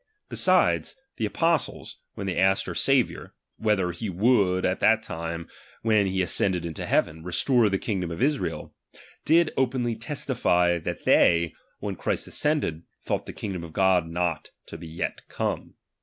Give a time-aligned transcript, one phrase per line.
[0.29, 5.47] Besides, the apos tles, when they asked our Saviour, whether he would at that time
[5.83, 8.73] when he ascended into heaven, restore the kingdom unto Israel;
[9.25, 14.07] did openly test ify, that they then, when Christ ascended, thought the kingdom of God
[14.07, 15.75] not to be yet come.